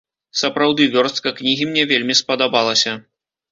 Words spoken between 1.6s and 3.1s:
мне вельмі спадабалася.